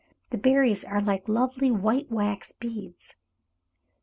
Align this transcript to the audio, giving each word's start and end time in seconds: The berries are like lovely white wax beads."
The 0.31 0.37
berries 0.39 0.83
are 0.83 0.99
like 0.99 1.29
lovely 1.29 1.69
white 1.69 2.09
wax 2.09 2.51
beads." 2.53 3.13